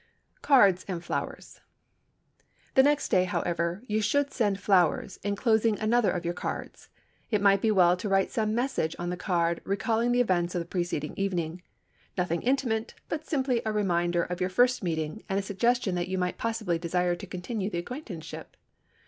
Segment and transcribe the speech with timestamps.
[0.41, 1.61] CARDS AND FLOWERS
[2.73, 6.89] The next day, however, you should send flowers, enclosing another of your cards.
[7.29, 10.59] It might be well to write some message on the card recalling the events of
[10.59, 15.93] the preceding evening—nothing intimate, but simply a reminder of your first meeting and a suggestion
[15.93, 18.57] that you might possibly desire to continue the acquaintanceship.